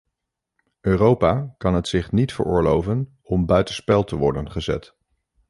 [0.81, 4.95] Europa kan het zich niet veroorloven om buitenspel te worden gezet.